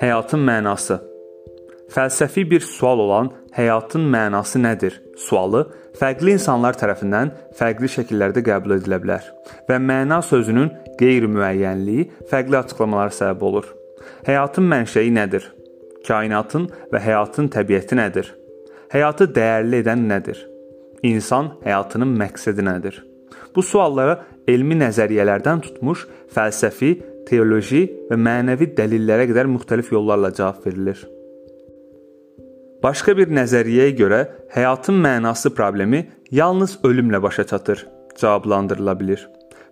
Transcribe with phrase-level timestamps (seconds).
[0.00, 0.96] Həyatın mənası
[1.92, 4.96] Fəlsəfi bir sual olan həyatın mənası nədir?
[5.16, 5.66] Sualı
[6.00, 9.28] fərqli insanlar tərəfindən fərqli şəkillərdə qəbul edilə bilər
[9.68, 10.70] və məna sözünün
[11.02, 13.68] qeyri-müəyyənliyi fərqli açıqlamalara səbəb olur.
[14.24, 15.52] Həyatın mənşəyi nədir?
[16.08, 18.32] Kainatın və həyatın təbiəti nədir?
[18.88, 20.40] Həyatı dəyərli edən nədir?
[21.02, 23.04] İnsan həyatının məqsədi nədir?
[23.56, 26.92] Bu suallara elmi nəzəriyyələrdən tutmuş fəlsəfi,
[27.26, 31.00] teoloji və mənəvi dəlillərə qədər müxtəlif yollarla cavab verilir.
[32.82, 34.20] Başqa bir nəzəriyyəyə görə
[34.54, 37.86] həyatın mənası problemi yalnız ölümlə başa çatır,
[38.20, 39.24] cavablandırıla bilər.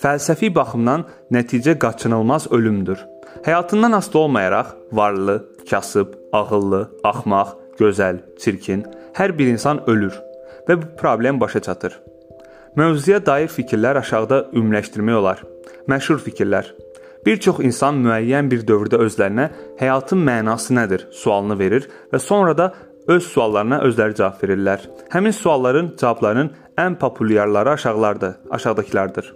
[0.00, 3.00] Fəlsəfi baxımdan nəticə qaçınılmaz ölümdür.
[3.44, 5.36] Həyatından asılı olmayaraq varlı,
[5.70, 8.84] kasıb, ağıllı, axmaq, gözəl, çirkin
[9.18, 10.14] hər bir insan ölür
[10.68, 12.00] və bu problem başa çatır.
[12.76, 15.40] Mövzuya dair fikirlər aşağıda ümumiləşdirmək olar.
[15.90, 16.68] Məşhur fikirlər.
[17.26, 19.48] Bir çox insan müəyyən bir dövrdə özlərinə
[19.80, 22.70] həyatın mənası nədir sualını verir və sonra da
[23.10, 24.86] öz suallarına özləri cavab verirlər.
[25.10, 29.34] Həmin sualların cavablarının ən populyarları aşağılarda, aşağıdakılardır.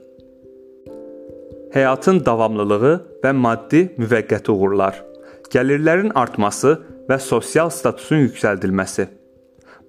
[1.74, 5.02] Həyatın davamlılığı və maddi müvəqqəti uğurlar.
[5.50, 6.78] Gəlirlərin artması
[7.10, 9.08] və sosial statusun yüksəldilməsi.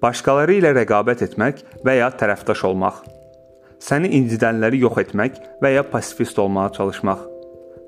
[0.02, 3.04] Başqaları ilə rəqabət etmək və ya tərəfdaş olmaq.
[3.82, 7.24] Səni incidənləri yox etmək və ya pasifist olmağa çalışmaq.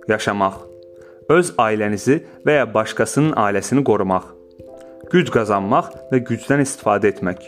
[0.09, 0.57] Yaşamaq,
[1.33, 4.27] öz ailənizi və ya başqasının ailəsini qorumaq,
[5.13, 7.43] güc qazanmaq və gücdən istifadə etmək,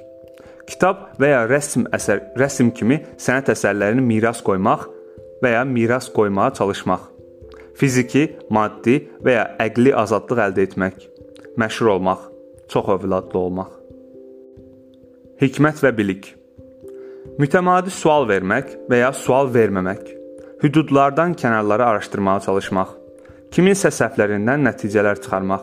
[0.69, 4.87] kitab və ya rəsm əsər, rəsm kimi sənət əsərlərini miras qoymaq
[5.41, 7.07] və ya miras qoymağa çalışmaq,
[7.81, 11.07] fiziki, maddi və ya əqli azadlıq əldə etmək,
[11.61, 12.27] məşhur olmaq,
[12.69, 13.73] çox övladlı olmaq.
[15.41, 16.35] Hikmət və bilik.
[17.41, 20.01] Mütəmadi sual vermək və ya sual verməmək
[20.61, 22.91] hüdudlardan kənarları araşdırmağa çalışmaq,
[23.55, 25.63] kiminsə səhvlərindən nəticələr çıxarmaq,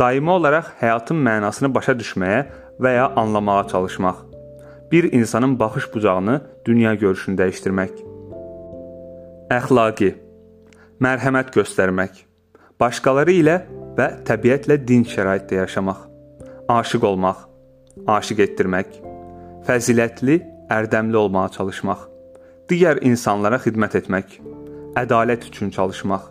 [0.00, 2.40] daimi olaraq həyatın mənasını başa düşməyə
[2.82, 4.24] və ya anlamağa çalışmaq,
[4.90, 7.94] bir insanın baxış bucağını, dünya görüşünü dəyişdirmək.
[9.54, 10.12] Əxlaqi
[10.98, 12.24] mərhəmət göstərmək,
[12.80, 13.58] başqaları ilə
[13.94, 16.04] və təbiətlə dinc şəraitdə yaşamaq,
[16.80, 17.46] aşiq olmaq,
[18.18, 19.02] aşiq etdirmək,
[19.68, 22.06] fəzilətli, ərdəmli olmağa çalışmaq
[22.68, 24.34] digər insanlara xidmət etmək,
[25.00, 26.26] ədalət üçün çalışmaq.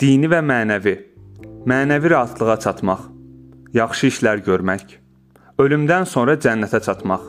[0.00, 0.94] Dini və mənəvi,
[1.68, 3.06] mənəvi rahatlığa çatmaq,
[3.78, 4.98] yaxşı işlər görmək,
[5.62, 7.24] ölümdən sonra cənnətə çatmaq,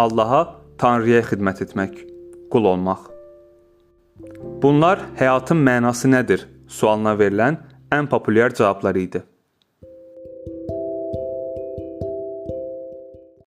[0.00, 0.42] Allaha,
[0.80, 2.00] Tanrıya xidmət etmək,
[2.52, 3.06] qul olmaq.
[4.62, 7.60] Bunlar həyatın mənası nədir sualına verilən
[7.92, 9.22] ən populyar cavablar idi.